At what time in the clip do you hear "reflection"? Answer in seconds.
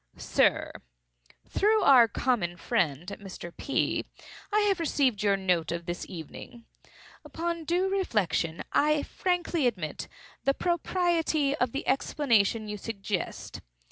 7.87-8.63